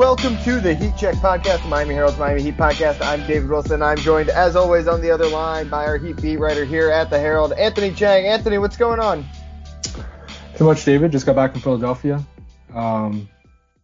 [0.00, 3.02] Welcome to the Heat Check Podcast, the Miami Herald's Miami Heat Podcast.
[3.02, 3.82] I'm David Wilson.
[3.82, 7.10] I'm joined, as always, on the other line by our Heat beat writer here at
[7.10, 8.24] the Herald, Anthony Chiang.
[8.24, 9.26] Anthony, what's going on?
[10.56, 11.12] Too much, David.
[11.12, 12.24] Just got back from Philadelphia.
[12.74, 13.28] Um,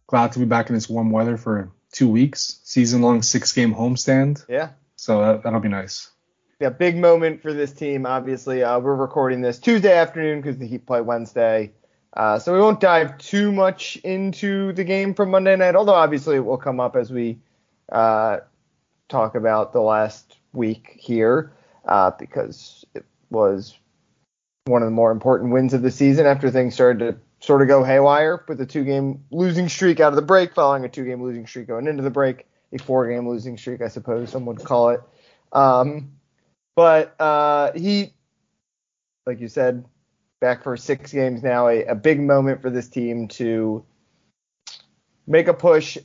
[0.07, 2.61] glad to be back in this warm weather for two weeks.
[2.63, 4.43] Season-long six-game homestand.
[4.49, 4.69] Yeah.
[4.95, 6.09] So that, that'll be nice.
[6.59, 8.07] Yeah, big moment for this team.
[8.07, 11.73] Obviously, uh, we're recording this Tuesday afternoon because the Heat play Wednesday.
[12.17, 16.35] Uh, so we won't dive too much into the game from Monday night, although obviously
[16.35, 17.37] it will come up as we
[17.91, 18.37] uh,
[19.07, 21.53] talk about the last week here
[21.85, 23.77] uh, because it was
[24.65, 27.67] one of the more important wins of the season after things started to sort of
[27.67, 31.45] go haywire with a two-game losing streak out of the break, following a two-game losing
[31.45, 35.01] streak going into the break, a four-game losing streak, I suppose some would call it.
[35.51, 36.13] Um,
[36.75, 38.11] but uh, he,
[39.27, 39.85] like you said,
[40.39, 43.83] back for six games now, a, a big moment for this team to
[45.25, 45.97] make a push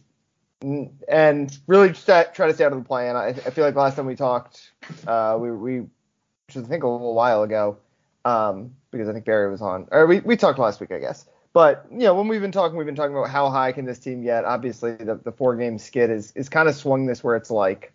[0.62, 3.08] and really try to stay out of the play.
[3.08, 4.72] And I, I feel like last time we talked,
[5.06, 7.78] uh, we, we, I think a little while ago,
[8.24, 11.26] um, because I think Barry was on, or we, we talked last week, I guess.
[11.52, 13.98] But you know, when we've been talking, we've been talking about how high can this
[13.98, 14.44] team get.
[14.44, 17.92] Obviously, the, the four game skid is is kind of swung this where it's like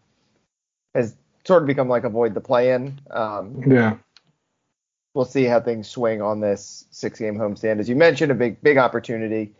[0.94, 3.00] has sort of become like avoid the play in.
[3.10, 3.98] Um, Yeah.
[5.14, 7.80] We'll see how things swing on this six game homestand.
[7.80, 9.54] As you mentioned, a big big opportunity.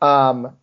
[0.00, 0.56] Um,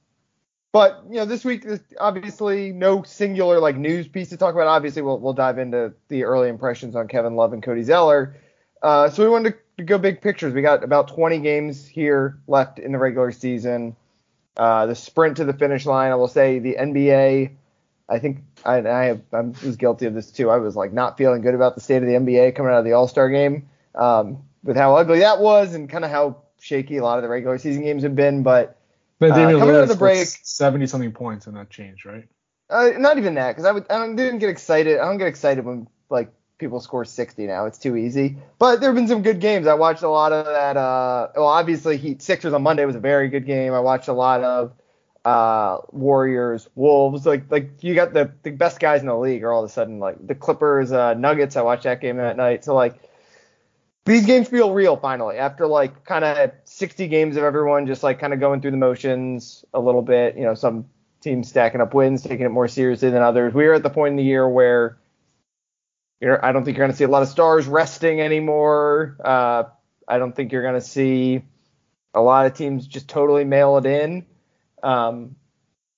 [0.71, 1.65] but you know, this week
[1.99, 4.67] obviously no singular like news piece to talk about.
[4.67, 8.35] Obviously, we'll we'll dive into the early impressions on Kevin Love and Cody Zeller.
[8.81, 10.53] Uh, so we wanted to, go big pictures.
[10.53, 13.95] We got about 20 games here left in the regular season.
[14.55, 16.11] Uh, the sprint to the finish line.
[16.11, 17.51] I will say the NBA.
[18.09, 20.49] I think I, I have, I was guilty of this too.
[20.49, 22.85] I was like not feeling good about the state of the NBA coming out of
[22.85, 26.97] the All Star game um, with how ugly that was and kind of how shaky
[26.97, 28.43] a lot of the regular season games have been.
[28.43, 28.77] But
[29.19, 32.27] But Uh, coming out of the break- seventy something points and that changed, right?
[32.69, 34.99] uh, not even that because I, would, I don't- didn't get excited.
[34.99, 37.65] I don't get excited when like people score 60 now.
[37.65, 38.35] It's too easy.
[38.59, 39.67] But there have been some good games.
[39.67, 40.75] I watched a lot of that.
[40.75, 43.73] Uh, well, obviously Heat Sixers on Monday was a very good game.
[43.73, 44.73] I watched a lot of
[45.25, 47.25] uh, Warriors, Wolves.
[47.25, 49.73] Like like you got the the best guys in the league are all of a
[49.73, 51.55] sudden like the Clippers, uh, Nuggets.
[51.57, 52.63] I watched that game that night.
[52.65, 52.95] So like
[54.07, 58.19] these games feel real finally after like kind of 60 games of everyone just like
[58.19, 60.37] kind of going through the motions a little bit.
[60.37, 60.85] You know, some
[61.21, 63.53] teams stacking up wins, taking it more seriously than others.
[63.53, 64.97] We are at the point in the year where
[66.21, 69.17] you're, I don't think you're going to see a lot of stars resting anymore.
[69.23, 69.63] Uh,
[70.07, 71.43] I don't think you're going to see
[72.13, 74.25] a lot of teams just totally mail it in.
[74.81, 75.35] Um,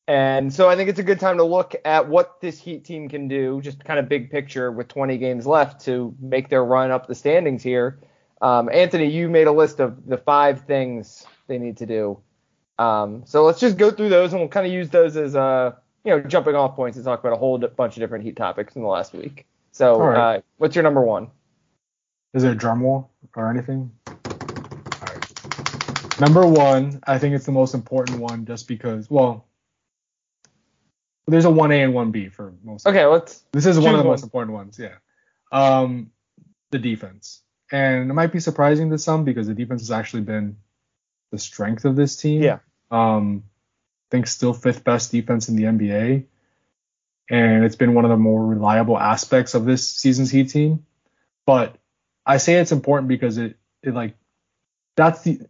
[0.09, 3.09] and so I think it's a good time to look at what this Heat team
[3.09, 6.89] can do, just kind of big picture with 20 games left to make their run
[6.89, 7.99] up the standings here.
[8.41, 12.19] Um, Anthony, you made a list of the five things they need to do.
[12.79, 15.75] Um, so let's just go through those and we'll kind of use those as uh,
[16.03, 18.75] you know jumping off points to talk about a whole bunch of different Heat topics
[18.75, 19.45] in the last week.
[19.73, 20.37] So right.
[20.37, 21.29] uh, what's your number one?
[22.33, 23.91] Is there a drum roll or anything?
[24.07, 24.17] All
[25.03, 26.19] right.
[26.19, 29.45] Number one, I think it's the most important one just because, well,
[31.29, 32.87] there's a 1A and 1B for most.
[32.87, 34.95] Okay, let's This is one of the most important ones, yeah.
[35.51, 36.11] Um,
[36.71, 37.41] the defense.
[37.71, 40.57] And it might be surprising to some because the defense has actually been
[41.31, 42.41] the strength of this team.
[42.41, 42.59] Yeah.
[42.91, 46.25] Um, I think still fifth best defense in the NBA.
[47.29, 50.85] And it's been one of the more reliable aspects of this season's Heat team.
[51.45, 51.75] But
[52.25, 54.15] I say it's important because it, it like
[54.95, 55.41] that's the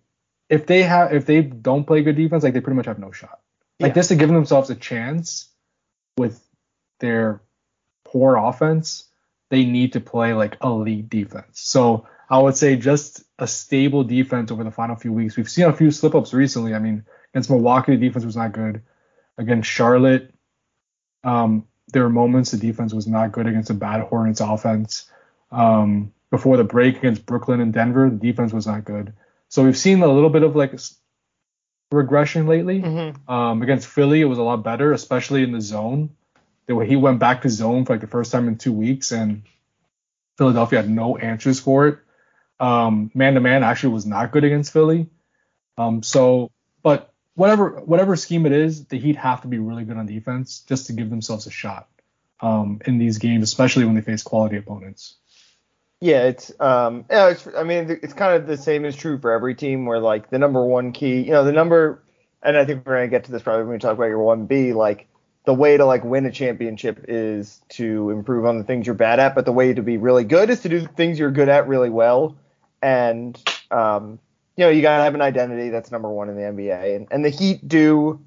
[0.49, 3.11] if they have if they don't play good defense, like they pretty much have no
[3.11, 3.39] shot.
[3.79, 3.95] Like Yeah.
[3.95, 5.48] just to give themselves a chance
[6.17, 6.41] with
[6.99, 7.41] their
[8.05, 9.05] poor offense,
[9.49, 11.61] they need to play like elite defense.
[11.61, 15.35] So I would say just a stable defense over the final few weeks.
[15.35, 16.75] We've seen a few slip ups recently.
[16.75, 18.81] I mean, against Milwaukee, the defense was not good.
[19.37, 20.33] Against Charlotte,
[21.23, 25.09] um, there were moments the defense was not good against a bad Hornets offense.
[25.51, 29.13] Um, before the break against Brooklyn and Denver, the defense was not good.
[29.47, 30.73] So we've seen a little bit of like
[31.91, 32.81] regression lately.
[32.81, 33.31] Mm-hmm.
[33.31, 36.11] Um, against Philly, it was a lot better, especially in the zone.
[36.67, 39.11] The way he went back to zone for like the first time in two weeks,
[39.11, 39.43] and
[40.37, 41.99] Philadelphia had no answers for it.
[42.59, 45.07] Um, man to man actually was not good against Philly.
[45.77, 46.51] Um, so,
[46.83, 50.63] but whatever whatever scheme it is, the Heat have to be really good on defense
[50.67, 51.87] just to give themselves a shot
[52.41, 55.15] um, in these games, especially when they face quality opponents.
[56.01, 59.31] Yeah, it's um, yeah, it's, I mean, it's kind of the same is true for
[59.31, 62.01] every team where like the number one key, you know, the number,
[62.41, 64.45] and I think we're gonna get to this probably when we talk about your one
[64.45, 65.07] B, like
[65.45, 69.19] the way to like win a championship is to improve on the things you're bad
[69.19, 71.67] at, but the way to be really good is to do things you're good at
[71.67, 72.37] really well,
[72.81, 73.37] and
[73.69, 74.19] um,
[74.55, 75.67] you know, you gotta have an identity.
[75.67, 78.21] That's number one in the NBA, and and the Heat do,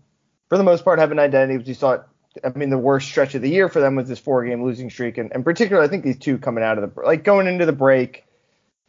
[0.50, 1.56] for the most part, have an identity.
[1.56, 2.02] which you saw it
[2.42, 4.90] I mean, the worst stretch of the year for them was this four game losing
[4.90, 5.18] streak.
[5.18, 7.72] And, and particularly, I think these two coming out of the, like going into the
[7.72, 8.24] break,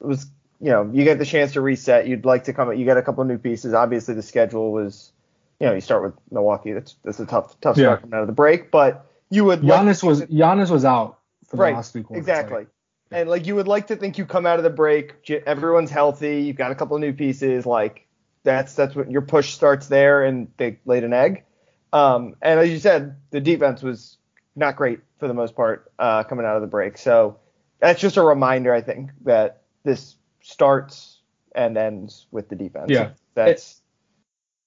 [0.01, 0.25] it was,
[0.60, 2.07] you know, you get the chance to reset.
[2.07, 3.74] You'd like to come, you get a couple new pieces.
[3.74, 5.12] Obviously, the schedule was,
[5.60, 6.74] you know, you start with Milwaukee.
[6.74, 8.72] That's, that's a tough, tough start coming out of the break.
[8.72, 12.22] But you would, Giannis like, was, Giannis was out for the last three quarters.
[12.22, 12.60] Exactly.
[12.60, 12.68] Like,
[13.12, 16.42] and like you would like to think you come out of the break, everyone's healthy,
[16.42, 18.07] you've got a couple new pieces, like
[18.44, 21.44] that's that's what your push starts there, and they laid an egg.
[21.94, 24.18] Um, and as you said, the defense was
[24.56, 26.98] not great for the most part uh, coming out of the break.
[26.98, 27.40] So
[27.80, 31.19] that's just a reminder, I think, that this starts
[31.56, 32.90] and ends with the defense.
[32.90, 33.04] Yeah.
[33.04, 33.81] If that's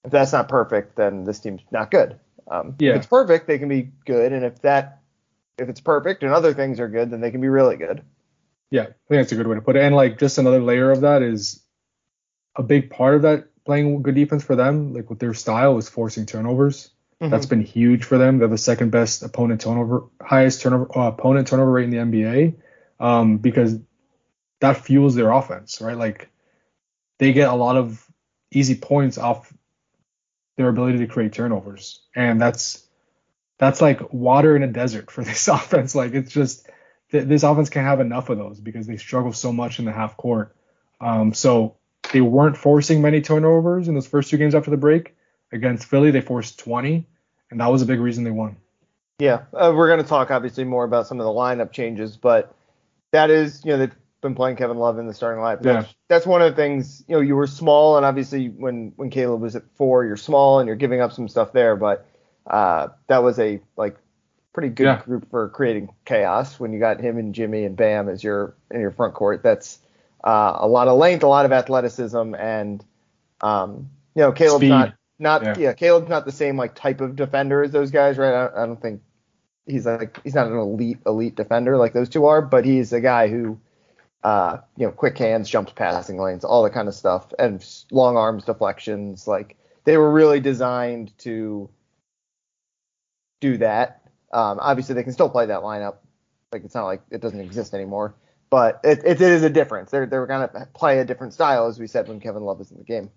[0.03, 2.17] it, if that's not perfect, then this team's not good.
[2.49, 2.91] Um, yeah.
[2.91, 5.01] If it's perfect, they can be good, and if that
[5.57, 8.03] if it's perfect and other things are good, then they can be really good.
[8.69, 9.83] Yeah, I think that's a good way to put it.
[9.83, 11.61] And like just another layer of that is
[12.55, 15.89] a big part of that playing good defense for them, like with their style, is
[15.89, 16.91] forcing turnovers.
[17.21, 17.31] Mm-hmm.
[17.31, 18.37] That's been huge for them.
[18.37, 22.55] They're the second best opponent turnover, highest turnover uh, opponent turnover rate in the NBA,
[22.99, 23.79] um, because
[24.59, 25.97] that fuels their offense, right?
[25.97, 26.29] Like
[27.17, 28.05] they get a lot of
[28.51, 29.51] easy points off
[30.57, 32.87] their ability to create turnovers, and that's
[33.57, 35.95] that's like water in a desert for this offense.
[35.95, 36.69] Like it's just
[37.09, 40.17] this offense can't have enough of those because they struggle so much in the half
[40.17, 40.55] court.
[41.01, 41.77] Um, so
[42.13, 45.15] they weren't forcing many turnovers in those first two games after the break
[45.51, 47.05] Against Philly, they forced 20,
[47.51, 48.57] and that was a big reason they won.
[49.19, 52.53] Yeah, uh, we're going to talk obviously more about some of the lineup changes, but
[53.11, 55.61] that is, you know, they've been playing Kevin Love in the starting lineup.
[55.61, 55.93] That's, yeah.
[56.07, 59.41] that's one of the things, you know, you were small, and obviously when when Caleb
[59.41, 62.05] was at four, you're small and you're giving up some stuff there, but
[62.45, 63.97] uh, that was a like
[64.53, 65.01] pretty good yeah.
[65.01, 68.81] group for creating chaos when you got him and Jimmy and Bam as your in
[68.81, 69.43] your front court.
[69.43, 69.79] That's
[70.23, 72.83] uh, a lot of length, a lot of athleticism, and
[73.41, 74.69] um, you know, Caleb's Speed.
[74.69, 75.55] not not Yeah.
[75.57, 75.73] yeah.
[75.73, 78.33] Caleb's not the same like type of defender as those guys, right?
[78.33, 79.01] I, I don't think
[79.65, 83.01] he's like he's not an elite elite defender like those two are, but he's a
[83.01, 83.59] guy who
[84.23, 88.17] uh you know quick hands, jumps passing lanes, all that kind of stuff, and long
[88.17, 89.27] arms, deflections.
[89.27, 91.69] Like they were really designed to
[93.39, 94.01] do that.
[94.33, 95.97] Um, obviously they can still play that lineup.
[96.51, 98.15] Like it's not like it doesn't exist anymore,
[98.49, 99.91] but it, it is a difference.
[99.91, 102.77] They're they're gonna play a different style, as we said when Kevin Love is in
[102.77, 103.09] the game.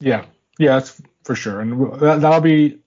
[0.00, 0.24] Yeah,
[0.58, 1.60] yeah, that's for sure.
[1.60, 2.78] And that, that'll be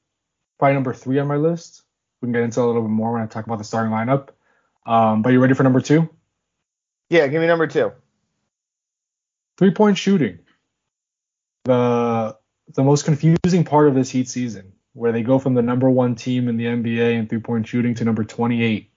[0.58, 1.84] probably number three on my list.
[2.22, 4.30] We can get into a little bit more when I talk about the starting lineup.
[4.86, 6.10] Um, but you ready for number two?
[7.10, 7.92] Yeah, give me number two.
[9.58, 10.40] Three point shooting.
[11.66, 12.38] The
[12.74, 16.16] the most confusing part of this Heat season, where they go from the number one
[16.16, 18.92] team in the NBA in three point shooting to number 28.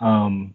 [0.00, 0.54] Um,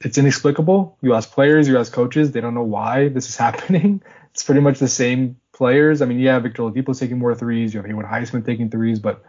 [0.00, 0.98] it's inexplicable.
[1.02, 4.02] You ask players, you ask coaches, they don't know why this is happening.
[4.32, 6.02] It's pretty much the same players.
[6.02, 7.74] I mean, yeah, Victor Oladipo's taking more threes.
[7.74, 9.22] You have Haywood Highsmith taking threes, but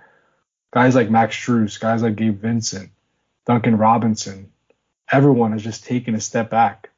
[0.71, 2.89] guys like Max Strus, guys like Gabe Vincent,
[3.45, 4.51] Duncan Robinson,
[5.11, 6.89] everyone has just taken a step back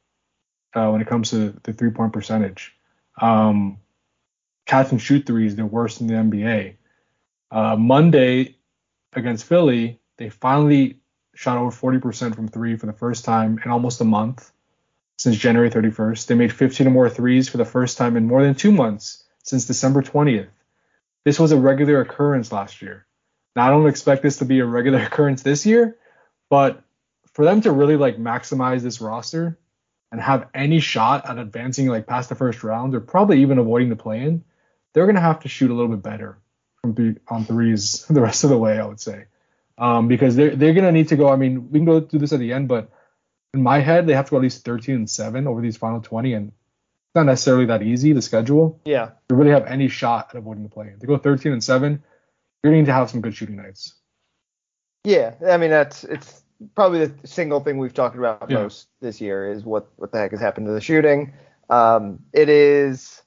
[0.74, 2.74] uh, when it comes to the three point percentage.
[3.20, 3.78] Um,
[4.66, 6.76] catch and shoot threes, they're worse than the NBA.
[7.50, 8.56] Uh, Monday
[9.12, 10.98] against Philly, they finally
[11.34, 14.52] shot over 40% from three for the first time in almost a month
[15.16, 16.26] since January 31st.
[16.26, 19.24] They made 15 or more threes for the first time in more than two months
[19.42, 20.48] since December 20th.
[21.24, 23.06] This was a regular occurrence last year.
[23.56, 25.96] Now, I don't expect this to be a regular occurrence this year,
[26.50, 26.82] but
[27.32, 29.58] for them to really like maximize this roster
[30.12, 33.88] and have any shot at advancing like past the first round or probably even avoiding
[33.88, 34.44] the play-in,
[34.92, 36.38] they're gonna have to shoot a little bit better
[36.80, 39.24] from on threes the rest of the way, I would say,
[39.78, 41.28] um, because they're they're gonna need to go.
[41.28, 42.90] I mean, we can go through this at the end, but
[43.54, 46.00] in my head, they have to go at least 13 and seven over these final
[46.00, 48.12] 20, and it's not necessarily that easy.
[48.12, 49.10] The schedule Yeah.
[49.28, 50.98] to really have any shot at avoiding the play-in.
[50.98, 52.02] To go 13 and seven,
[52.62, 53.94] you're going to need to have some good shooting nights.
[55.04, 56.42] Yeah, I mean that's it's
[56.74, 58.62] probably the single thing we've talked about Yeah.
[58.62, 61.34] most this year is what what the heck has happened to the shooting.
[61.68, 63.22] Um, it is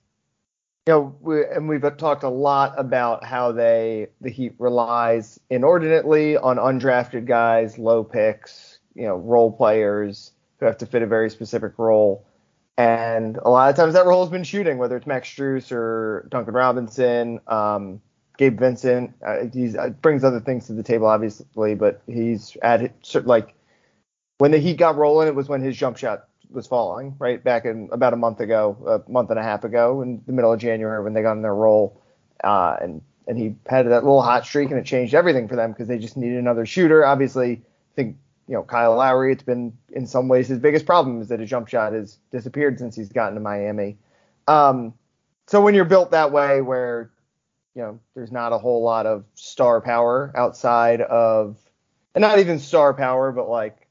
[0.87, 6.37] you know, we, and we've talked a lot about how they the Heat relies inordinately
[6.37, 11.29] on undrafted guys, low picks, you know, role players who have to fit a very
[11.29, 12.25] specific role.
[12.77, 16.27] And a lot of times that role has been shooting, whether it's Max Strus or
[16.29, 18.01] Duncan Robinson, um,
[18.37, 19.13] Gabe Vincent.
[19.25, 22.91] Uh, he uh, brings other things to the table, obviously, but he's at
[23.25, 23.55] like
[24.37, 27.43] when the Heat got rolling, it was when his jump shot was falling, right?
[27.43, 30.53] Back in about a month ago, a month and a half ago, in the middle
[30.53, 32.01] of January when they got in their role,
[32.43, 35.71] uh, and and he had that little hot streak, and it changed everything for them
[35.71, 37.05] because they just needed another shooter.
[37.05, 39.31] Obviously, I think you know Kyle Lowry.
[39.31, 42.79] It's been in some ways his biggest problem is that his jump shot has disappeared
[42.79, 43.97] since he's gotten to Miami.
[44.47, 44.93] Um,
[45.47, 47.11] so when you're built that way, where
[47.75, 51.57] you know there's not a whole lot of star power outside of,
[52.15, 53.87] and not even star power, but like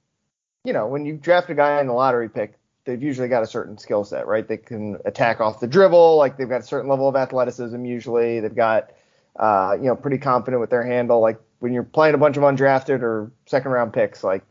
[0.67, 3.47] you know, when you draft a guy in the lottery pick, they've usually got a
[3.47, 4.47] certain skill set, right?
[4.47, 8.41] They can attack off the dribble, like they've got a certain level of athleticism usually.
[8.41, 8.91] They've got,
[9.37, 11.21] uh, you know, pretty confident with their handle.
[11.21, 14.43] Like when you're playing a bunch of undrafted or second round picks, like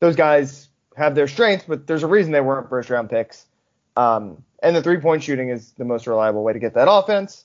[0.00, 3.46] those guys have their strengths, but there's a reason they weren't first round picks.
[3.96, 7.44] Um, and the three point shooting is the most reliable way to get that offense.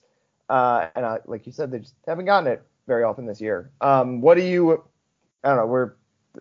[0.50, 3.72] Uh, and uh, like you said, they just haven't gotten it very often this year.
[3.82, 4.84] Um, what do you,
[5.44, 5.94] I don't know, we're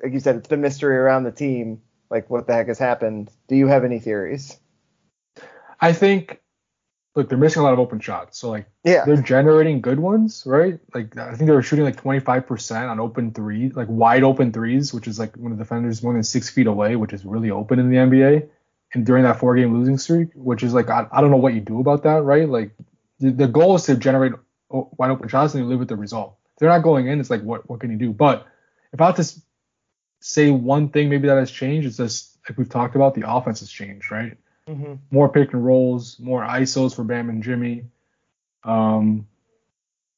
[0.03, 1.83] like you said, it's the mystery around the team.
[2.11, 3.31] Like, what the heck has happened?
[3.49, 4.59] Do you have any theories?
[5.81, 6.41] I think,
[7.15, 8.39] look, they're missing a lot of open shots.
[8.39, 10.79] So, like, yeah, they're generating good ones, right?
[10.95, 14.95] Like, I think they were shooting like 25% on open threes, like wide open threes,
[14.95, 17.79] which is like when the defender's more than six feet away, which is really open
[17.79, 18.49] in the NBA.
[18.95, 21.55] And during that four game losing streak, which is like, I, I don't know what
[21.55, 22.49] you do about that, right?
[22.49, 22.73] Like,
[23.21, 24.33] the, the goal is to generate
[24.69, 26.37] wide open shots and you live with the result.
[26.55, 28.13] If they're not going in, it's like, what, what can you do?
[28.13, 28.47] But
[28.93, 29.35] if I had to
[30.21, 33.61] say one thing maybe that has changed it's just like we've talked about, the offense
[33.61, 34.37] has changed, right?
[34.69, 34.95] Mm-hmm.
[35.11, 37.85] More pick and rolls, more ISOs for Bam and Jimmy.
[38.65, 39.27] Um,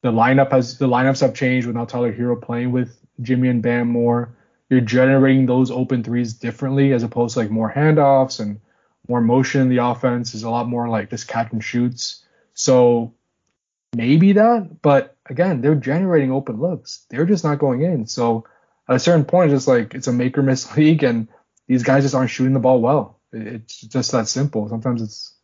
[0.02, 3.62] the lineup has the lineups have changed with now Tyler Herro playing with Jimmy and
[3.62, 4.36] Bam more.
[4.68, 8.60] You're generating those open threes differently as opposed to like more handoffs and
[9.08, 12.24] more motion in the offense is a lot more like just catch and shoots.
[12.54, 13.14] So
[13.94, 17.06] maybe that, but again, they're generating open looks.
[17.10, 18.06] They're just not going in.
[18.06, 18.44] So
[18.88, 21.28] at a certain point, it's just like it's a make or miss league, and
[21.66, 23.18] these guys just aren't shooting the ball well.
[23.34, 24.68] It's just that simple.
[24.68, 25.34] Sometimes it's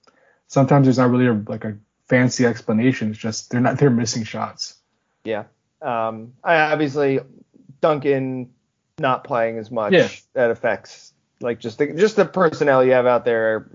[0.49, 1.77] sometimes there's not really a, like a
[2.09, 3.11] fancy explanation.
[3.11, 4.77] It's just they're not they're missing shots.
[5.25, 5.45] Yeah.
[5.83, 6.35] Um.
[6.45, 7.21] I obviously
[7.81, 8.51] Duncan
[8.99, 10.09] not playing as much Yeah.
[10.35, 13.71] that affects like just the just the personnel you have out there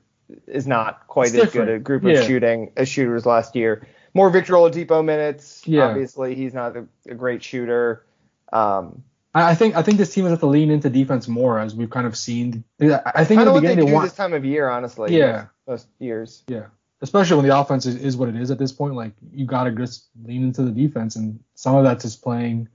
[0.48, 1.68] is not quite It's as different.
[1.68, 2.22] good a group of Yeah.
[2.22, 3.88] shooting as shooters last year.
[4.14, 5.62] More Victor Oladipo minutes.
[5.68, 5.88] Yeah.
[5.88, 8.06] Obviously, he's not a, a great shooter.
[8.54, 9.04] Um,
[9.36, 12.08] I, think I think this team has to lean into defense more as we've kind
[12.08, 12.64] of seen.
[12.80, 15.18] I think I in the what they beginning they want this time of year, honestly.
[15.18, 15.48] Yeah.
[15.68, 16.44] Most, years.
[16.48, 16.68] Yeah.
[17.02, 19.72] Especially when the offense is, is what it is at this point, like you gotta
[19.72, 22.70] just lean into the defense, and some of that's just playing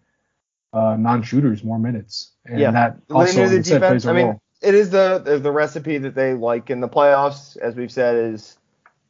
[0.72, 2.70] uh, non-shooters more minutes, and Yeah.
[2.72, 3.90] that also the like I said, defense.
[3.90, 4.42] plays a I mean, role.
[4.60, 8.16] it is the, the the recipe that they like in the playoffs, as we've said,
[8.16, 8.58] is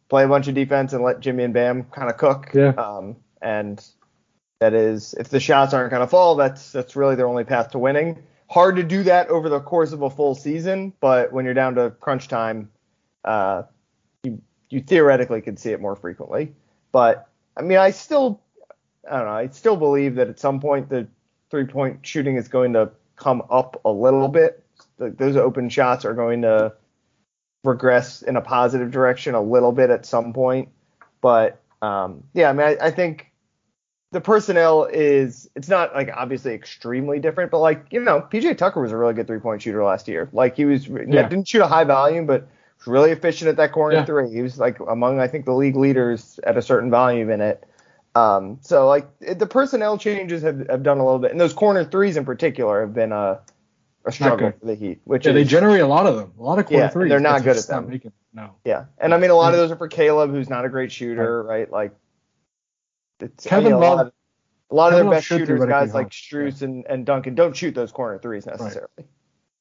[0.08, 2.50] play a bunch of defense and let Jimmy and Bam kind of cook.
[2.54, 2.68] Yeah.
[2.70, 3.84] Um, and
[4.60, 7.70] that is, if the shots aren't going to fall, that's that's really their only path
[7.70, 8.22] to winning.
[8.48, 11.74] Hard to do that over the course of a full season, but when you're down
[11.76, 12.70] to crunch time,
[13.24, 13.62] uh,
[14.22, 16.52] you you theoretically could see it more frequently.
[16.92, 18.40] But I mean, I still,
[19.10, 21.08] I don't know, I still believe that at some point the
[21.50, 24.62] three point shooting is going to come up a little bit.
[24.98, 26.74] Th- Those open shots are going to
[27.64, 30.68] regress in a positive direction a little bit at some point.
[31.22, 33.29] But um, yeah, I mean, I, I think
[34.12, 38.80] the personnel is it's not like obviously extremely different, but like you know, PJ Tucker
[38.80, 40.28] was a really good three point shooter last year.
[40.32, 41.04] Like he was Yeah.
[41.28, 42.48] didn't shoot a high volume, but
[42.78, 44.04] was really efficient at that corner Yeah.
[44.04, 44.30] three.
[44.30, 47.64] He was like among I think the league leaders at a certain volume in it.
[48.16, 51.52] Um, so like it, the personnel changes have, have done a little bit, and those
[51.52, 53.40] corner threes in particular have been a
[54.06, 56.42] a struggle for the Heat, which Yeah, is they generate a lot of them, a
[56.42, 57.10] lot of corner Yeah, threes.
[57.10, 57.88] they're not good at them.
[57.90, 58.52] making- no.
[58.64, 60.90] Yeah, and I mean a lot of those are for Caleb, who's not a great
[60.90, 61.70] shooter, right?
[61.70, 61.92] Like,
[63.22, 64.12] it's, Kevin you know, a Love- lot of,
[64.70, 67.74] a lot of their Love best shooters, guys like Strus and, and Duncan, don't shoot
[67.74, 68.88] those corner threes necessarily.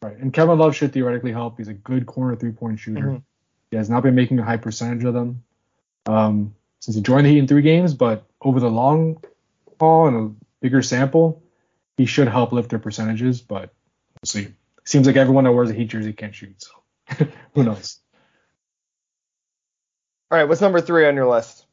[0.02, 0.18] Right.
[0.18, 1.58] And Kevin Love should theoretically help.
[1.58, 3.02] He's a good corner three point shooter.
[3.02, 3.24] Mhm.
[3.72, 5.44] He has not been making a high percentage of them
[6.06, 9.22] um, since he joined the Heat in three games, but over the long
[9.80, 11.44] haul and a bigger sample,
[11.98, 13.42] he should help lift their percentages.
[13.42, 13.74] But
[14.22, 14.48] we'll see.
[14.86, 18.00] Seems like everyone that wears a Heat jersey can't shoot, so who knows?
[20.32, 21.66] All right, what's number three on your list?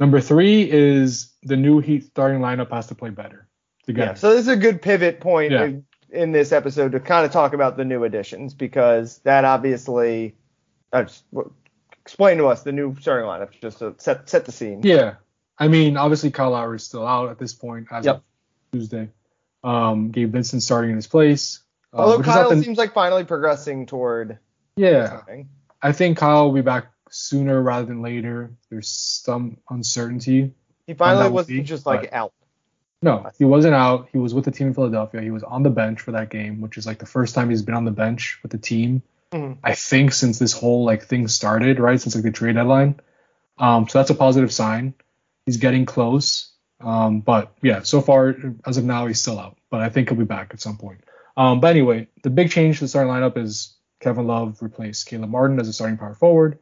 [0.00, 3.46] Number three is the new Heat starting lineup has to play better
[3.86, 4.12] together.
[4.12, 5.64] Yeah, so this is a good pivot point Yeah.
[5.64, 10.34] in, in this episode to kind of talk about the new additions because that obviously,
[10.92, 11.04] uh,
[12.00, 14.80] explain to us the new starting lineup just to set set the scene.
[14.82, 15.14] Yeah,
[15.58, 18.16] I mean, obviously Kyle Lowry is still out at this point as Yep.
[18.16, 18.22] of
[18.72, 19.08] Tuesday.
[19.62, 21.60] Um, Gabe Vincent starting in his place.
[21.92, 24.38] uh, Although Kyle nothing- seems like finally progressing toward
[24.76, 25.20] yeah.
[25.80, 28.50] I think Kyle will be back sooner rather than later.
[28.70, 30.52] There's some uncertainty.
[30.86, 32.32] He finally wasn't be, just like out.
[33.00, 34.08] No, he wasn't out.
[34.12, 35.20] He was with the team in Philadelphia.
[35.20, 37.62] He was on the bench for that game, which is like the first time he's
[37.62, 39.02] been on the bench with the team.
[39.32, 39.58] Mhm.
[39.62, 42.00] I think since this whole like thing started, right?
[42.00, 43.00] Since like the trade deadline.
[43.58, 44.94] Um, so that's a positive sign.
[45.46, 46.50] He's getting close.
[46.80, 48.34] Um, but yeah, so far
[48.66, 49.56] as of now, he's still out.
[49.70, 51.04] But I think he'll be back at some point.
[51.36, 55.30] Um, but anyway, the big change to the starting lineup is Kevin Love replaced Caleb
[55.30, 56.58] Martin as a starting power forward.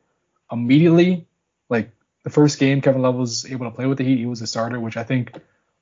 [0.52, 1.26] Immediately,
[1.68, 1.90] like
[2.24, 4.18] the first game, Kevin Love was able to play with the Heat.
[4.18, 5.32] He was a starter, which I think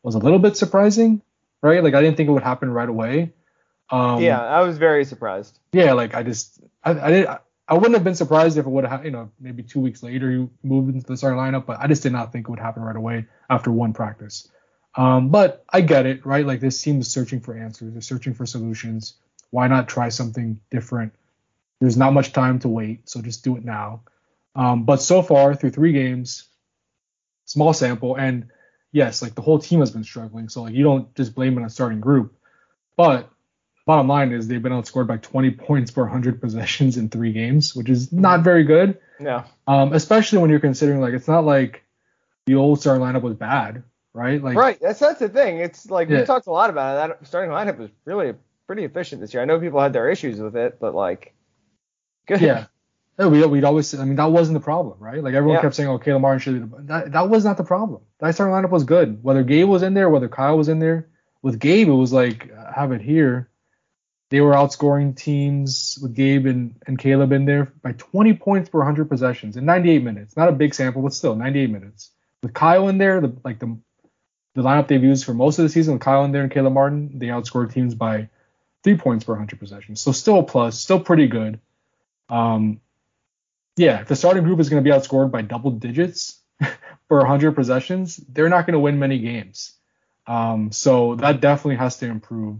[0.02, 1.20] was a little bit surprising,
[1.62, 1.82] right?
[1.82, 3.32] Like I didn't think it would happen right away.
[3.90, 5.58] Um, yeah, I was very surprised.
[5.72, 7.26] yeah, like I just I I did
[7.68, 10.30] I wouldn't have been surprised if it would have you know maybe two weeks later
[10.30, 12.82] you moved into the starting lineup, but I just did not think it would happen
[12.82, 14.48] right away after one practice.
[14.96, 16.44] Um, but I get it, right?
[16.46, 19.14] Like this team is searching for answers, they're searching for solutions.
[19.50, 21.12] Why not try something different?
[21.80, 24.02] There's not much time to wait, so just do it now.
[24.54, 26.48] Um, but so far through three games,
[27.44, 28.48] small sample, and
[28.92, 30.48] yes, like the whole team has been struggling.
[30.48, 32.34] So like you don't just blame it on a starting group,
[32.96, 33.30] but
[33.86, 37.74] bottom line is they've been outscored by 20 points per 100 possessions in three games,
[37.74, 38.98] which is not very good.
[39.20, 39.44] Yeah.
[39.66, 41.84] Um, especially when you're considering like it's not like
[42.46, 44.42] the old starting lineup was bad, right?
[44.42, 44.78] Like Right.
[44.80, 45.58] That's that's the thing.
[45.58, 46.20] It's like Yeah.
[46.20, 47.18] we talked a lot about it.
[47.20, 48.34] That starting lineup was really
[48.66, 49.42] pretty efficient this year.
[49.42, 51.34] I know people had their issues with it, but like
[52.26, 52.40] good.
[52.40, 52.66] yeah.
[53.20, 55.22] Yeah, we, we'd always, I mean, that wasn't the problem, right?
[55.22, 55.60] Like everyone Yeah.
[55.62, 58.00] kept saying, oh, Caleb Martin should be the, that, that was not the problem.
[58.18, 59.22] That starting lineup was good.
[59.22, 61.08] Whether Gabe was in there, whether Kyle was in there.
[61.42, 63.50] With Gabe, it was like, I have it here.
[64.30, 68.78] They were outscoring teams with Gabe and, and Caleb in there by 20 points per
[68.78, 70.36] 100 possessions in 98 minutes.
[70.36, 72.10] Not a big sample, but still 98 minutes.
[72.42, 73.76] With Kyle in there, the, like the
[74.54, 76.72] the lineup they've used for most of the season, with Kyle in there and Caleb
[76.72, 78.28] Martin, they outscored teams by
[78.82, 80.00] three points per 100 possessions.
[80.00, 81.60] So still a plus, still pretty good.
[82.28, 82.80] Um,
[83.80, 86.38] yeah, if the starting group is going to be outscored by double digits
[87.08, 89.72] for 100 possessions, they're not going to win many games.
[90.26, 92.58] Um, so that definitely has to improve.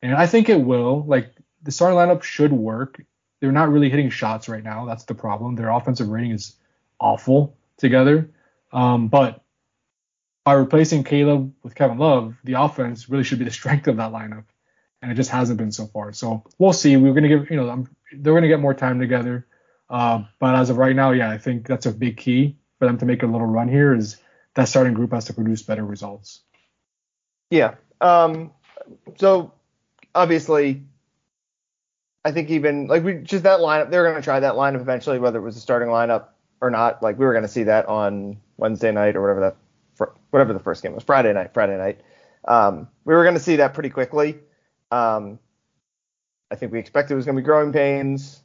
[0.00, 1.04] And I think it will.
[1.06, 3.04] Like the starting lineup should work.
[3.40, 4.86] They're not really hitting shots right now.
[4.86, 5.54] That's the problem.
[5.54, 6.56] Their offensive rating is
[6.98, 8.30] awful together.
[8.72, 9.42] Um, but
[10.44, 14.12] by replacing Caleb with Kevin Love, the offense really should be the strength of that
[14.12, 14.44] lineup,
[15.02, 16.14] and it just hasn't been so far.
[16.14, 16.96] So we'll see.
[16.96, 19.46] We're gonna give you know I'm, they're gonna get more time together.
[19.90, 22.98] Uh, but as of right now, yeah, I think that's a big key for them
[22.98, 23.94] to make a little run here.
[23.94, 24.16] Is
[24.54, 26.40] that starting group has to produce better results.
[27.50, 27.74] Yeah.
[28.00, 28.52] Um.
[29.16, 29.52] So
[30.14, 30.82] obviously,
[32.24, 35.18] I think even like we just that lineup, they're going to try that lineup eventually,
[35.18, 36.28] whether it was a starting lineup
[36.60, 37.02] or not.
[37.02, 39.56] Like we were going to see that on Wednesday night or whatever that
[40.30, 42.00] whatever the first game was, Friday night, Friday night.
[42.46, 44.38] Um, we were going to see that pretty quickly.
[44.90, 45.38] Um,
[46.50, 48.40] I think we expected it was going to be growing pains.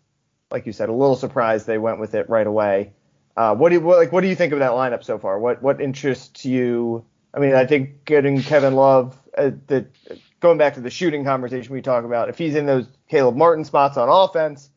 [0.52, 2.94] Like you said, a little surprised they went with it right away.
[3.38, 4.12] Uh, what do you what, like?
[4.12, 5.40] What do you think of that lineup so far?
[5.40, 7.06] What what interests you?
[7.34, 9.88] I mean, I think getting Kevin Love, uh, the
[10.40, 13.64] going back to the shooting conversation we talk about, if he's in those Caleb Martin
[13.64, 14.70] spots on offense,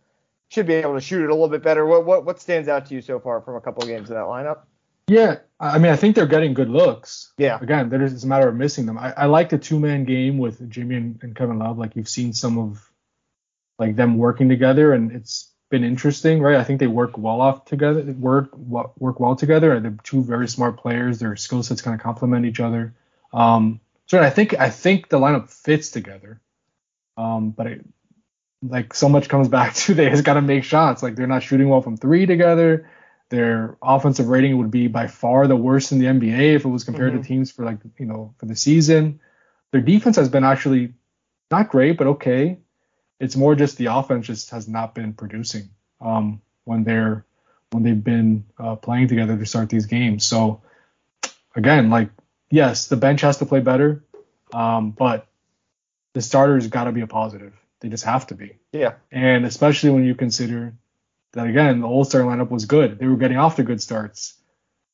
[0.48, 1.86] should be able to shoot it a little bit better.
[1.86, 4.16] What what what stands out to you so far from a couple of games in
[4.16, 4.60] that lineup?
[5.08, 7.32] Yeah, I mean I think they're getting good looks.
[7.38, 7.58] Yeah.
[7.60, 8.98] Again, it's a matter of missing them.
[8.98, 11.78] I, I like the two man game with Jimmy and, and Kevin Love.
[11.78, 12.90] Like you've seen some of
[13.78, 16.56] like them working together, and it's been interesting, right?
[16.56, 19.80] I think they work well off together, work work well together.
[19.80, 21.18] They're two very smart players.
[21.18, 22.94] Their skill sets kind of complement each other.
[23.32, 26.40] Um, so I think I think the lineup fits together.
[27.16, 27.84] Um, but it,
[28.62, 31.02] like so much comes back to they just got to make shots.
[31.02, 32.88] Like they're not shooting well from three together.
[33.30, 36.84] Their offensive rating would be by far the worst in the NBA if it was
[36.84, 37.22] compared Mhm.
[37.22, 39.20] to teams for like you know for the season.
[39.72, 40.92] Their defense has been actually
[41.50, 42.58] not great, but okay.
[43.22, 47.24] It's more just the offense just has not been producing um, when they're
[47.70, 50.24] when they've been uh, playing together to start these games.
[50.24, 50.60] So
[51.54, 52.10] again, like
[52.50, 54.02] yes, the bench has to play better,
[54.52, 55.28] um, but
[56.14, 57.54] the starters got to be a positive.
[57.78, 58.58] They just have to be.
[58.72, 58.94] Yeah.
[59.12, 60.74] And especially when you consider
[61.32, 62.98] that again, the All Star lineup was good.
[62.98, 64.34] They were getting off to good starts.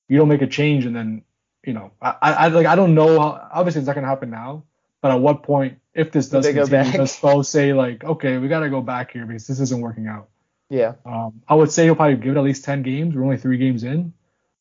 [0.07, 1.23] You don't make a change and then,
[1.65, 4.65] you know, I, I like I don't know how obviously it's not gonna happen now,
[5.01, 6.95] but at what point if this does continue, back.
[6.95, 10.29] does Spo say like, okay, we gotta go back here because this isn't working out.
[10.71, 10.95] Yeah.
[11.05, 13.17] Um, I would say he'll probably give it at least ten games.
[13.17, 14.13] We're only three games in.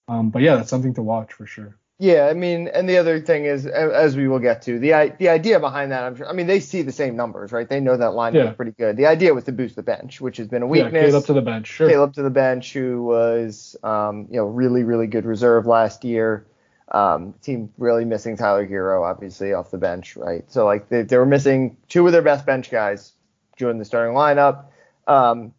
[0.07, 1.77] Um, but yeah, that's something to watch for sure.
[1.99, 5.29] Yeah, I mean, and the other thing is, as we will get to, the the
[5.29, 6.29] idea behind that, I'm sure.
[6.29, 7.67] I mean, they see the same numbers, right?
[7.67, 8.51] They know that line Yeah.
[8.51, 8.97] is pretty good.
[8.97, 10.93] The idea was to boost the bench, which has been a weakness.
[10.93, 11.07] Yeah.
[11.07, 11.67] Caleb to the bench.
[11.67, 11.89] Sure.
[11.89, 16.45] Caleb to the bench, who was, um, you know, really, really good reserve last year.
[16.89, 20.49] Um, team really missing Tyler Herro, obviously off the bench, right?
[20.49, 23.11] So like they, they were missing two of their best bench guys
[23.57, 24.65] during the starting lineup.
[25.05, 25.53] Um,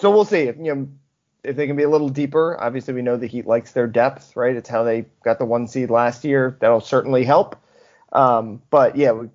[0.00, 0.88] so we'll see if you know
[1.44, 2.56] if they can be a little deeper.
[2.60, 4.56] Obviously, we know the Heat likes their depth, right?
[4.56, 6.56] It's how they got the one seed last year.
[6.60, 7.56] That'll certainly help.
[8.12, 9.28] Um, but yeah, we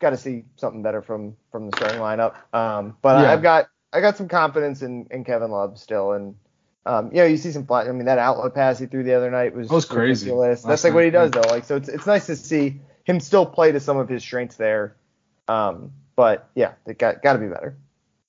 [0.00, 2.34] got to see something better from from the starting lineup.
[2.54, 3.32] Um, but Yeah.
[3.32, 6.34] I've got I got some confidence in, in Kevin Love still, and
[6.88, 7.86] um, you know, you see some flat.
[7.86, 10.26] I mean, that outlet pass he threw the other night was, That was crazy.
[10.26, 10.62] ridiculous.
[10.62, 11.42] That's like what he does though.
[11.42, 14.56] Like, so it's it's nice to see him still play to some of his strengths
[14.56, 14.96] there.
[15.48, 17.76] Um, but yeah, it got got to be better.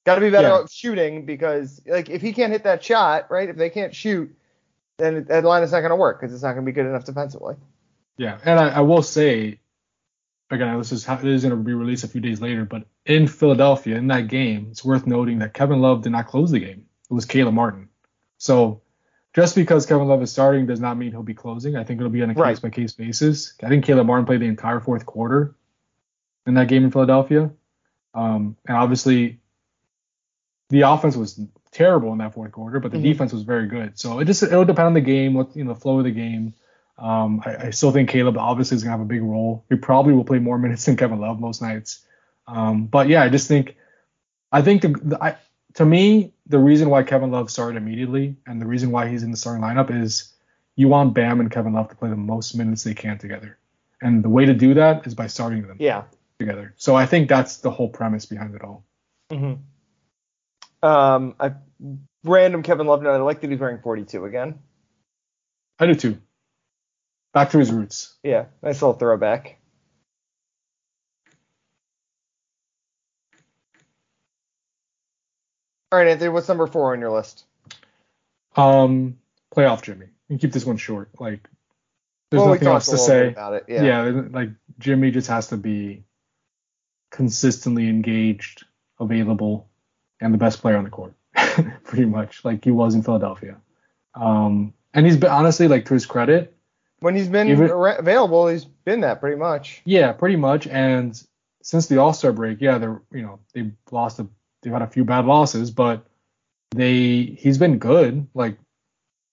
[0.05, 0.61] Got to be better Yeah.
[0.63, 3.49] at shooting because like if he can't hit that shot, right?
[3.49, 4.35] If they can't shoot,
[4.97, 6.85] then that line is not going to work because it's not going to be good
[6.85, 7.55] enough defensively.
[8.17, 9.59] Yeah, and I, I will say,
[10.51, 12.83] again, this is how, this is going to be released a few days later, but
[13.05, 16.59] in Philadelphia, in that game, it's worth noting that Kevin Love did not close the
[16.59, 16.85] game.
[17.09, 17.88] It was Caleb Martin.
[18.39, 18.81] So
[19.35, 21.75] just because Kevin Love is starting does not mean he'll be closing.
[21.75, 22.53] I think it'll be on a Right.
[22.53, 23.53] case by case basis.
[23.61, 25.53] I think Caleb Martin played the entire fourth quarter
[26.47, 27.51] in that game in Philadelphia.
[28.15, 29.39] Um, and obviously,
[30.69, 31.39] the offense was
[31.71, 33.03] terrible in that fourth quarter, but the Mhm.
[33.03, 33.99] defense was very good.
[33.99, 36.11] So it just it'll depend on the game, what you know, the flow of the
[36.11, 36.53] game.
[36.97, 39.63] Um, I, I still think Caleb obviously is gonna have a big role.
[39.69, 42.03] He probably will play more minutes than Kevin Love most nights.
[42.47, 43.75] Um, but yeah, I just think,
[44.51, 45.37] I think the, the I,
[45.79, 49.31] to me the reason why Kevin Love started immediately and the reason why he's in
[49.31, 50.33] the starting lineup is
[50.75, 53.57] you want Bam and Kevin Love to play the most minutes they can together,
[54.01, 56.03] and the way to do that is by starting them Yeah.
[56.37, 56.73] together.
[56.75, 58.83] So I think that's the whole premise behind it all.
[59.31, 60.85] Mm-hmm.
[60.85, 61.53] Um, I
[62.25, 63.13] random Kevin Love note.
[63.13, 64.59] I like that he's wearing 42 again.
[65.79, 66.17] I do too.
[67.33, 68.17] Back to his roots.
[68.21, 69.58] Yeah, nice little throwback.
[75.91, 77.45] All right, Anthony, what's number four on your list?
[78.55, 79.17] Um,
[79.55, 80.07] playoff Jimmy.
[80.27, 81.09] You keep this one short.
[81.19, 81.49] Like,
[82.29, 83.27] there's well, we nothing else to say.
[83.29, 83.65] about it.
[83.67, 83.83] Yeah.
[83.83, 86.03] yeah, like Jimmy just has to be
[87.09, 88.65] consistently engaged,
[88.99, 89.67] available,
[90.21, 91.13] and the best player on the court,
[91.83, 93.57] pretty much, like he was in Philadelphia.
[94.13, 96.55] Um, and he's been honestly, like to his credit,
[96.99, 99.81] When he's been Even- available, he's been that pretty much.
[99.85, 100.67] yeah, pretty much.
[100.67, 101.19] And
[101.63, 104.27] since the All Star break, yeah, they're you know they lost a
[104.61, 106.05] they've had a few bad losses, but
[106.71, 108.27] they he's been good.
[108.33, 108.57] Like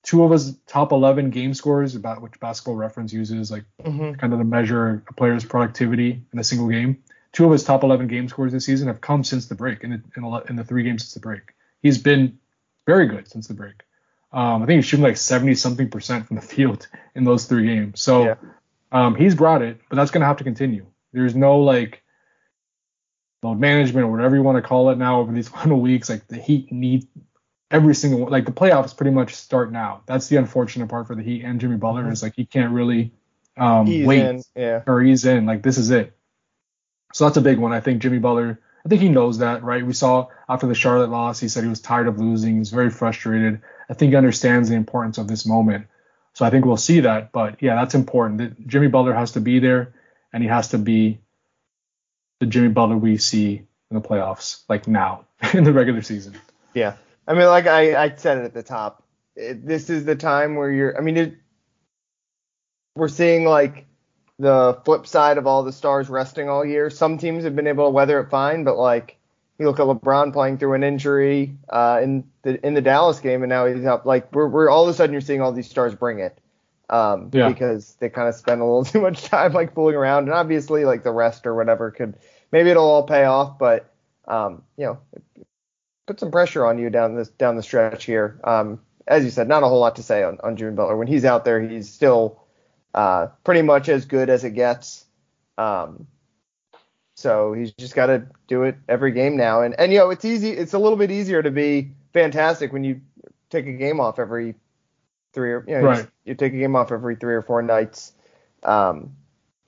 [0.03, 4.15] two of his top 11 game scores, about which Basketball Reference uses, like Mm-hmm.
[4.19, 7.03] kind of to measure a player's productivity in a single game.
[7.33, 9.91] Two of his top 11 game scores this season have come since the break, in
[9.91, 11.43] the, in, the, in the three games since the break.
[11.83, 12.39] He's been
[12.87, 13.83] very good since the break.
[14.33, 17.67] Um, I think he's shooting like 70 something percent from the field in those three
[17.67, 18.01] games.
[18.01, 18.35] So Yeah.
[18.93, 20.87] um, he's brought it, but that's going to have to continue.
[21.13, 22.03] There's no like
[23.47, 26.09] load management or whatever you want to call it now over these final weeks.
[26.09, 27.07] Like the Heat need
[27.71, 28.33] every single one.
[28.33, 30.03] Like the playoffs pretty much start now.
[30.07, 33.13] That's the unfortunate part for the Heat and Jimmy Butler is like he can't really
[33.57, 34.43] um, He's wait in.
[34.55, 34.83] Yeah.
[34.87, 35.47] or he's in.
[35.47, 36.17] Like this is it.
[37.13, 37.73] So that's a big one.
[37.73, 38.61] I think Jimmy Butler.
[38.85, 39.85] I think he knows that, right?
[39.85, 42.53] We saw after the Charlotte loss, he said he was tired of losing.
[42.53, 43.61] He was very frustrated.
[43.91, 45.87] I think he understands the importance of this moment.
[46.35, 47.33] So I think we'll see that.
[47.33, 48.39] But yeah, that's important.
[48.39, 49.95] That Jimmy Butler has to be there,
[50.33, 51.19] and he has to be
[52.41, 56.35] the Jimmy Butler we see in the playoffs, like now in the regular season.
[56.75, 56.97] Yeah.
[57.27, 59.03] I mean, like I, I said it at the top.
[59.35, 60.97] It, this is the time where you're.
[60.97, 61.35] I mean, it,
[62.95, 63.87] we're seeing like
[64.39, 66.91] the flip side of all the stars resting all year.
[66.91, 69.19] Some teams have been able to weather it fine, but like
[69.59, 73.43] you look at LeBron playing through an injury uh, in the in the Dallas game,
[73.43, 74.07] and now he's up.
[74.07, 76.39] Like we're we're all of a sudden you're seeing all these stars bring it.
[76.89, 77.49] Um, Yeah.
[77.49, 80.85] because they kind of spend a little too much time like fooling around, and obviously
[80.85, 82.15] like the rest or whatever could
[82.53, 83.93] maybe it'll all pay off, but
[84.29, 84.99] um, you know,
[86.07, 88.41] put some pressure on you down this down the stretch here.
[88.45, 90.97] Um, as you said, not a whole lot to say on, on Jimmy Butler.
[90.97, 92.41] When he's out there, he's still
[92.95, 95.05] uh, pretty much as good as it gets.
[95.59, 96.07] Um,
[97.15, 99.63] so he's just got to do it every game now.
[99.63, 100.51] And and you know, it's easy.
[100.51, 103.01] It's a little bit easier to be fantastic when you
[103.51, 104.55] take a game off every
[105.37, 105.99] three or you know Right.
[106.01, 108.13] you, you take a game off every three or four nights.
[108.65, 109.15] Um,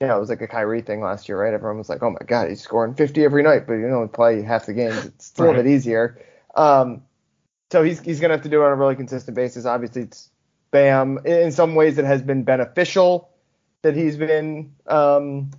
[0.01, 1.53] you know, it was like a Kyrie thing last year, right?
[1.53, 4.41] Everyone was like, "Oh my God, he's scoring 50 every night," but you know, play
[4.41, 5.05] half the games.
[5.05, 5.63] It's a little Right.
[5.63, 6.19] bit easier.
[6.55, 7.03] Um,
[7.71, 9.65] so he's he's gonna have to do it on a really consistent basis.
[9.65, 10.29] Obviously, it's
[10.71, 11.19] Bam.
[11.25, 13.29] In some ways, it has been beneficial
[13.83, 14.73] that he's been.
[14.87, 15.51] Um,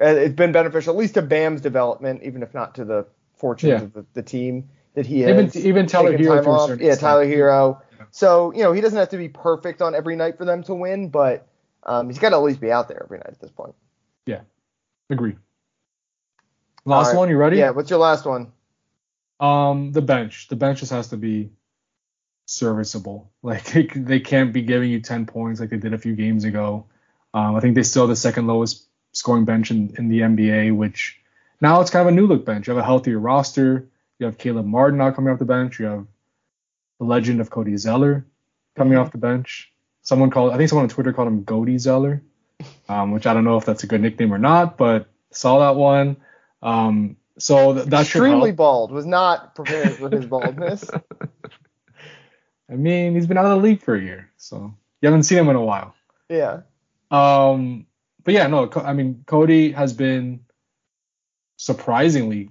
[0.00, 3.06] uh, it's been beneficial, at least to Bam's development, even if not to the
[3.36, 3.82] fortunes Yeah.
[3.82, 5.56] of the, the team that he has.
[5.56, 6.68] Even even Tyler Herro time to a off.
[6.68, 6.94] certain Yeah.
[6.96, 7.80] Tyler Herro.
[8.10, 10.74] So you know he doesn't have to be perfect on every night for them to
[10.74, 11.46] win, but
[11.84, 13.74] Um, he's got to at least be out there every night at this point.
[14.26, 14.40] Yeah,
[15.08, 15.36] agree.
[16.84, 17.16] Last right.
[17.16, 17.58] one, you ready?
[17.58, 17.70] Yeah.
[17.70, 18.52] What's your last one?
[19.40, 20.48] Um, the bench.
[20.48, 21.50] The bench just has to be
[22.46, 23.30] serviceable.
[23.42, 26.44] Like they, they can't be giving you 10 points like they did a few games
[26.44, 26.86] ago.
[27.32, 30.76] Um, I think they still have the second lowest scoring bench in, in the NBA,
[30.76, 31.18] which
[31.60, 32.66] now it's kind of a new look bench.
[32.66, 33.88] You have a healthier roster.
[34.18, 35.78] You have Caleb Martin now coming off the bench.
[35.78, 36.06] You have
[36.98, 38.26] the legend of Cody Zeller
[38.76, 39.00] coming Mhm.
[39.00, 39.72] off the bench.
[40.02, 42.22] Someone called, I think someone on Twitter called him Goody Zeller,
[42.88, 45.76] um, which I don't know if that's a good nickname or not, but saw that
[45.78, 46.16] one.
[46.62, 48.90] Um, so th- that Extremely bald.
[48.90, 50.88] Was not prepared for his baldness.
[52.70, 55.38] I mean, he's been out of the league for a year, so you haven't seen
[55.38, 55.94] him in a while.
[56.28, 56.60] Yeah.
[57.10, 57.86] Um,
[58.24, 60.40] but yeah, no, I mean, Cody has been
[61.56, 62.50] surprisingly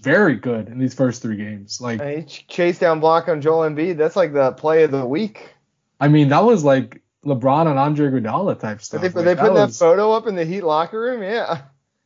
[0.00, 1.80] very good in these first three games.
[1.80, 3.96] Like, And he chased down block on Joel Embiid.
[3.96, 5.54] That's like the play of the week.
[6.00, 9.02] I mean, that was like LeBron and Andre Iguodala type stuff.
[9.02, 11.22] they, Like, they put that was- photo up in the Heat locker room?
[11.22, 11.62] Yeah.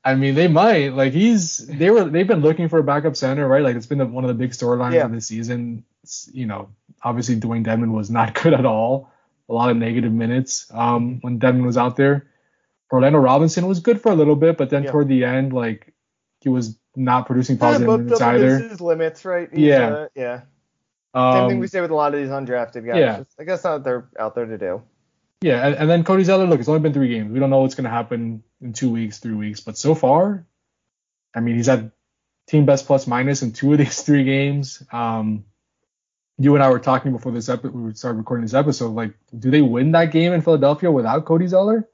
[0.06, 0.92] I mean, they might.
[0.92, 3.62] Like, he's they were they've been looking for a backup center, right?
[3.62, 5.04] Like, it's been the, one of the big storylines Yeah.
[5.06, 5.84] of the season.
[6.02, 6.68] It's, you know,
[7.02, 9.10] obviously Dewayne Dedmon was not good at all.
[9.48, 12.26] A lot of negative minutes um, when Dedmon was out there.
[12.92, 14.90] Orlando Robinson was good for a little bit, but then Yeah.
[14.90, 15.92] toward the end, like
[16.40, 18.58] he was not producing positive of minutes either.
[18.58, 19.48] his limits, right?
[19.52, 19.88] He's, Yeah.
[19.88, 20.40] uh, yeah.
[21.14, 22.96] Same Um, thing we say with a lot of these undrafted guys.
[22.98, 23.22] yeah.
[23.38, 24.82] I guess not what they're out there to do.
[25.42, 27.30] Yeah, and, and then Cody Zeller, look, it's only been three games.
[27.30, 30.46] We don't know what's going to happen in two weeks, three weeks, but so far,
[31.34, 31.92] I mean, he's had
[32.46, 34.82] team best plus minus in two of these three games.
[34.92, 35.44] Um,
[36.38, 38.92] you and I were talking before this episode, we started recording this episode.
[38.94, 41.88] Like, do they win that game in Philadelphia without Cody Zeller?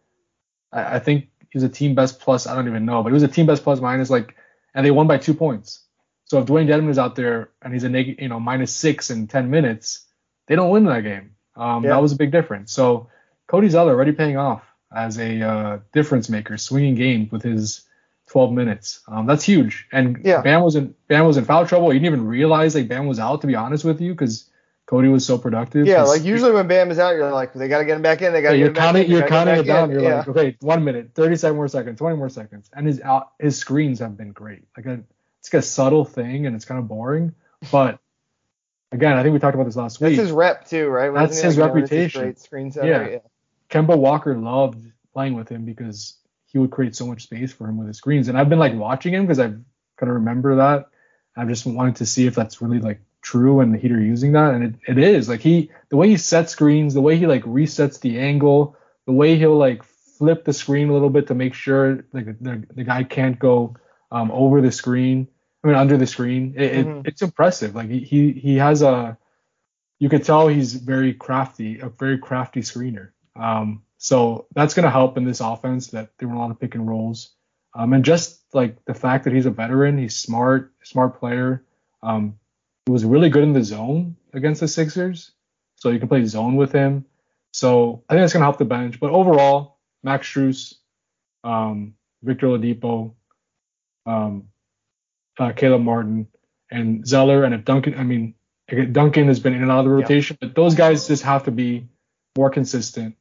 [0.73, 2.47] I, I think he's a team best plus.
[2.47, 4.09] I don't even know, but it was a team best plus minus.
[4.11, 4.37] Like,
[4.74, 5.80] and they won by two points.
[6.24, 9.11] So if Dewayne Dedmon is out there and he's a neg- you know minus six
[9.11, 10.06] in ten minutes,
[10.46, 11.35] they don't win that game.
[11.56, 11.90] Um, Yeah.
[11.90, 12.72] That was a big difference.
[12.72, 13.09] So
[13.48, 14.62] Cody Zeller already paying off
[14.94, 17.83] as a uh, difference maker, swinging games with his
[18.28, 19.00] 12 minutes.
[19.09, 19.87] Um, that's huge.
[19.92, 20.40] And Yeah.
[20.42, 21.92] Bam was in Bam was in foul trouble.
[21.92, 24.48] You didn't even realize like Bam was out, to be honest with you, because
[24.90, 25.87] Cody was so productive.
[25.87, 28.22] Yeah, like usually when Bam is out, you're like, they got to get him back
[28.22, 28.33] in.
[28.33, 29.11] They got to get you're him back counting in.
[29.12, 29.92] you're counting it down.
[29.92, 30.18] You're yeah.
[30.18, 34.00] like, okay, one minute, 37 more seconds, 20 more seconds, and his out his screens
[34.00, 34.64] have been great.
[34.76, 35.05] Like a,
[35.38, 37.37] it's like a subtle thing, and it's kind of boring,
[37.70, 38.00] but
[38.90, 40.16] again, I think we talked about this last week.
[40.16, 41.14] That's his rep too, right?
[41.14, 42.22] That's Wasn't his like, known as this reputation.
[42.22, 42.72] Great screen?
[42.74, 43.09] Yeah.
[43.09, 43.18] yeah.
[43.68, 47.79] Kemba Walker loved playing with him because he would create so much space for him
[47.79, 48.26] with his screens.
[48.26, 49.61] And I've been like watching him because I've
[49.98, 50.88] kind of remember that.
[51.37, 54.33] I just wanted to see if that's really like true and the Heat are using
[54.33, 54.54] that.
[54.54, 55.28] And it, it is.
[55.28, 59.12] Like he the way he sets screens, the way he like resets the angle, the
[59.12, 62.85] way he'll like flip the screen a little bit to make sure like the, the
[62.85, 63.76] guy can't go
[64.12, 65.28] um, over the screen.
[65.62, 66.54] I mean under the screen.
[66.56, 67.00] It, Mhm.
[67.00, 67.74] it, it's impressive.
[67.74, 69.18] Like he, he he has a
[69.98, 73.11] you could tell he's very crafty, a very crafty screener.
[73.37, 76.59] Um, so that's going to help in this offense that there were a lot of
[76.59, 77.35] pick and rolls.
[77.74, 81.62] Um, and just like the fact that he's a veteran, he's smart, smart player.
[82.02, 82.38] Um,
[82.90, 85.31] he was really good in the zone against the Sixers,
[85.76, 87.07] so you can play zone with him.
[87.53, 88.98] So I think that's going to help the bench.
[88.98, 90.74] But overall, Max Strus,
[91.44, 93.12] um, Victor Oladipo,
[94.07, 94.48] um,
[95.38, 96.26] uh, Caleb Martin,
[96.68, 98.35] and Zeller, and if Duncan, I mean,
[98.90, 100.03] Duncan has been in and out of the Yeah.
[100.03, 101.87] rotation, but those guys just have to be
[102.37, 103.14] more consistent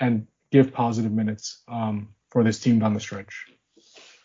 [0.00, 3.46] and give positive minutes um, for this team down the stretch.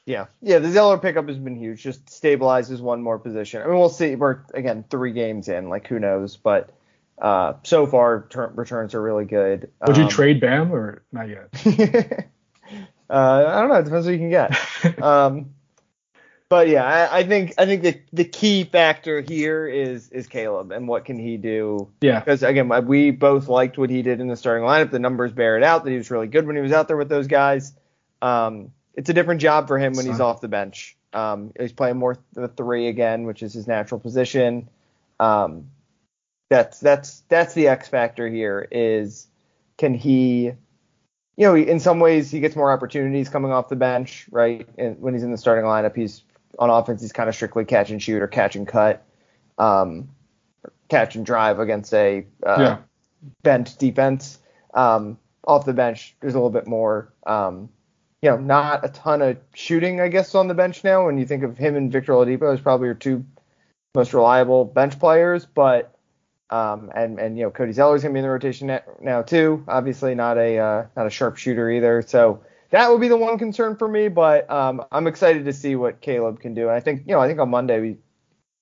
[0.06, 0.60] Yeah, yeah.
[0.60, 1.82] The Zeller pickup has been huge.
[1.82, 3.62] Just stabilizes one more position.
[3.62, 4.16] I mean, we'll see.
[4.16, 5.70] We're again three games in.
[5.70, 6.38] Like who knows?
[6.38, 6.70] But
[7.20, 9.72] uh, so far ter- returns are really good.
[9.88, 11.50] Would you Um, trade Bam or not yet?
[13.10, 13.76] uh, I don't know.
[13.76, 14.58] It depends what you can get.
[15.02, 15.52] Um,
[16.48, 20.72] but yeah, I, I think I think the the key factor here is is Caleb
[20.72, 24.28] and what can he do yeah, because again we both liked what he did in
[24.28, 24.92] the starting lineup.
[24.92, 26.98] The numbers bear it out that he was really good when he was out there
[26.98, 27.74] with those guys.
[28.22, 30.98] Um, it's a different job for him when he's off the bench.
[31.14, 34.70] Um, he's playing more the three again, which is his natural position.
[35.20, 35.70] Um,
[36.50, 39.28] that's that's that's the X factor here is
[39.78, 40.52] can he
[41.38, 44.68] you know in some ways he gets more opportunities coming off the bench right?
[44.78, 46.24] And when he's in the starting lineup he's
[46.60, 49.06] on offense he's kind of strictly catch and shoot or catch and cut.
[49.58, 50.10] Um,
[50.90, 52.78] catch and drive against a uh, yeah,
[53.42, 54.38] bent defense.
[54.74, 57.70] Um, off the bench there's a little bit more um,
[58.26, 61.28] you know not a ton of shooting I guess on the bench now when you
[61.28, 63.24] think of him and Victor Oladipo as probably your two
[63.94, 65.96] most reliable bench players but
[66.50, 69.64] um, and and you know Cody Zeller's gonna be in the rotation now too.
[69.68, 72.04] Obviously not a uh, not a sharp shooter either.
[72.04, 74.10] So that would be the one concern for me.
[74.10, 76.64] But um, I'm excited to see what Caleb can do.
[76.64, 77.98] And I think you know I think on Monday we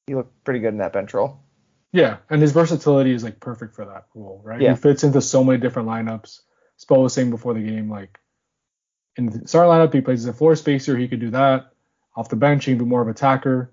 [0.07, 1.39] he looked pretty good in that bench role.
[1.91, 2.17] yeah.
[2.29, 4.61] And his versatility is like perfect for that role, right?
[4.61, 4.75] Yeah.
[4.75, 6.39] He fits into so many different lineups.
[6.79, 8.19] Spo was saying before the game, like
[9.15, 10.97] in the starting lineup, he plays as a floor spacer.
[10.97, 11.71] He could do that.
[12.15, 13.71] Off the bench, he can be more of attacker.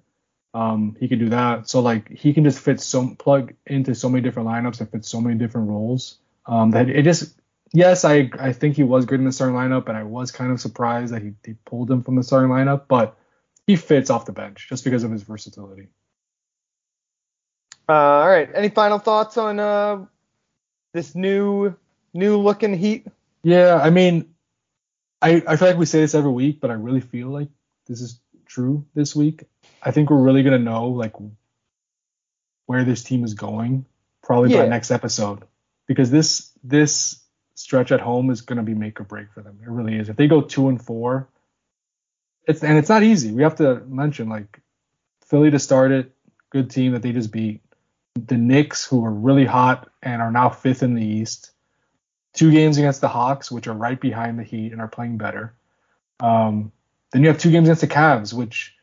[0.52, 1.68] Um, he can do that.
[1.68, 5.04] So like he can just fit so plug into so many different lineups and fit
[5.04, 6.18] so many different roles.
[6.46, 7.38] Um, that it just
[7.72, 10.50] yes, I I think he was good in the starting lineup, and I was kind
[10.50, 13.16] of surprised that he, he pulled him from the starting lineup, but
[13.66, 15.88] he fits off the bench just because of his versatility.
[17.88, 18.48] Uh, all right.
[18.54, 20.06] Any final thoughts on uh,
[20.92, 21.74] this new
[22.14, 23.06] new looking Heat?
[23.42, 24.29] Yeah, I mean,
[25.22, 27.48] I I feel like we say this every week, but I really feel like
[27.86, 29.44] this is true this week.
[29.82, 31.14] I think we're really gonna know like
[32.66, 33.84] where this team is going
[34.22, 34.62] probably Yeah.
[34.62, 35.44] by next episode
[35.86, 37.22] because this this
[37.54, 39.58] stretch at home is gonna be make or break for them.
[39.62, 40.08] It really is.
[40.08, 41.28] If they go two and four,
[42.46, 43.32] it's and it's not easy.
[43.32, 44.60] We have to mention like
[45.26, 46.12] Philly to start it,
[46.50, 47.60] good team that they just beat.
[48.14, 51.49] The Knicks, who are really hot and are now fifth in the East.
[52.40, 55.52] Two games against the Hawks, which are right behind the Heat and are playing better.
[56.20, 56.72] Um,
[57.12, 58.74] then you have two games against the Cavs, which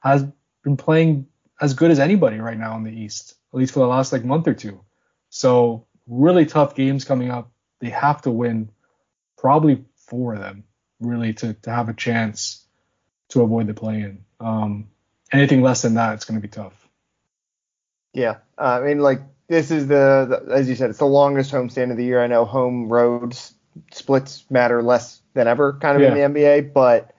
[0.00, 0.24] has
[0.64, 1.26] been playing
[1.60, 4.24] as good as anybody right now in the East, at least for the last like
[4.24, 4.80] month or two.
[5.28, 7.50] So really tough games coming up.
[7.80, 8.70] They have to win
[9.36, 10.64] probably four of them
[10.98, 12.64] really to, to have a chance
[13.28, 14.24] to avoid the play-in.
[14.40, 14.88] Um,
[15.30, 16.88] anything less than that, it's going to be tough.
[18.14, 21.52] Yeah, uh, I mean, like this is the, the as you said, it's the longest
[21.52, 22.22] homestand of the year.
[22.22, 23.54] I know home roads
[23.92, 26.08] splits matter less than ever, kind of Yeah.
[26.08, 27.12] in the NBA, but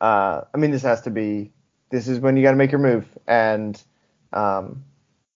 [0.00, 1.52] uh, I mean, this has to be.
[1.90, 3.80] This is when you got to make your move, and
[4.32, 4.84] um,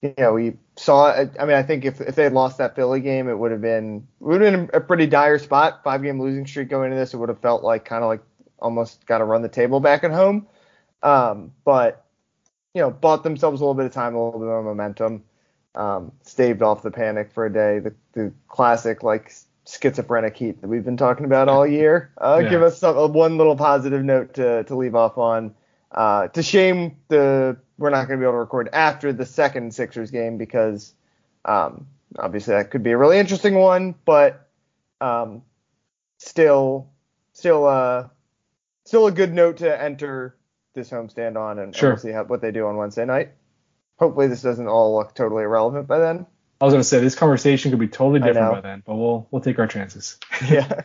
[0.03, 1.12] you know, we saw.
[1.12, 3.61] I mean, I think if if they had lost that Philly game, it would have
[3.61, 5.83] been would have been a pretty dire spot.
[5.85, 8.22] Five game losing streak going into this, it would have felt like kind of like
[8.59, 10.46] almost got to run the table back at home.
[11.03, 12.05] Um, but
[12.75, 15.22] you know, bought themselves a little bit of time, a little bit of momentum,
[15.77, 17.79] um, staved off the panic for a day.
[17.79, 19.33] The, the classic like
[19.69, 22.11] schizophrenic heat that we've been talking about all year.
[22.19, 22.51] Uh, Yeah.
[22.51, 25.55] Give us some, uh, one little positive note to, to leave off on.
[25.93, 29.27] Uh, it's a shame the we're not going to be able to record after the
[29.27, 30.95] second Sixers game because
[31.45, 31.87] um,
[32.19, 34.49] obviously that could be a really interesting one, but
[35.01, 35.43] um,
[36.19, 36.89] still,
[37.33, 38.09] still, uh,
[38.85, 40.37] still a good note to enter
[40.75, 43.33] this homestand on, and, and we'll see how, what they do on Wednesday night.
[43.98, 46.26] Hopefully, this doesn't all look totally irrelevant by then.
[46.61, 49.26] I was going to say this conversation could be totally different by then, but we'll
[49.30, 50.18] we'll take our chances.
[50.48, 50.82] yeah.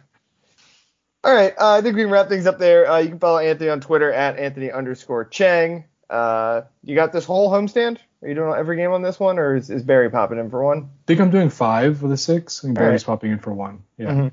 [1.23, 2.89] All right, uh, I think we can wrap things up there.
[2.89, 5.85] Uh, you can follow Anthony on Twitter at Anthony underscore Chiang.
[6.09, 7.99] Uh, you got this whole homestand?
[8.21, 10.63] Are you doing every game on this one, or is, is Barry popping in for
[10.63, 10.79] one?
[10.79, 12.63] I think I'm doing five with a six.
[12.65, 13.13] All Barry's right.
[13.13, 13.83] popping in for one.
[13.97, 14.11] Yeah.
[14.11, 14.31] Mhm.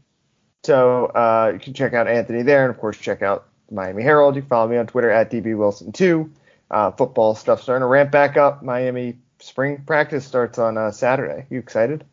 [0.64, 4.34] So uh, you can check out Anthony there, and of course check out Miami Herald.
[4.34, 6.30] You can follow me on Twitter at dbwilson2.
[6.70, 8.62] Uh, football stuff starting to ramp back up.
[8.62, 11.46] Miami spring practice starts on uh, Saturday.
[11.50, 12.04] You excited?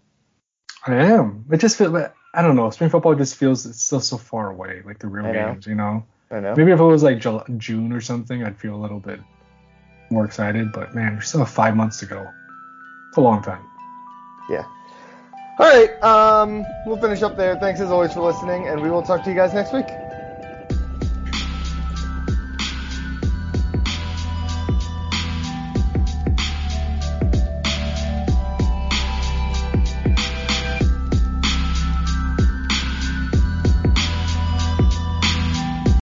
[0.86, 1.46] I am.
[1.52, 1.96] It just feels.
[2.34, 2.70] I don't know.
[2.70, 5.68] Spring football just feels it's still so far away, like the real games.
[5.68, 6.06] You know.
[6.32, 6.56] I know.
[6.56, 7.20] Maybe if it was like
[7.58, 9.20] June or something, I'd feel a little bit
[10.10, 10.72] more excited.
[10.72, 12.26] But man, we still have five months to go.
[13.10, 13.64] It's a long time.
[14.50, 14.66] Yeah.
[15.60, 16.04] All right.
[16.04, 17.56] Um, we'll finish up there.
[17.58, 19.88] Thanks as always for listening, and we will talk to you guys next week.